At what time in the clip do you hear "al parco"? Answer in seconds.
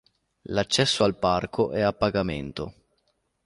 1.03-1.71